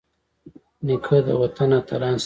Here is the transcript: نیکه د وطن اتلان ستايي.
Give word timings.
نیکه 0.85 1.17
د 1.25 1.27
وطن 1.41 1.69
اتلان 1.79 2.13
ستايي. 2.15 2.19